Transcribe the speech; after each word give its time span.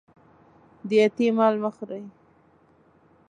د 0.87 0.89
یتيم 0.99 1.33
مال 1.37 1.55
مه 1.63 1.69
خوري 1.75 2.03